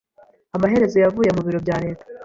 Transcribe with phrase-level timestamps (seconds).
[0.55, 2.05] Amaherezo yavuye mu biro bya Leta.